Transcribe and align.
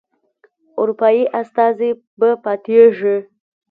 اروپایي 0.79 1.23
استازی 1.41 1.91
به 2.19 2.29
پاتیږي. 2.43 3.15